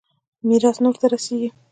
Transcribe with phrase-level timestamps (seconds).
[0.47, 1.49] ميراث نه ورته رسېږي.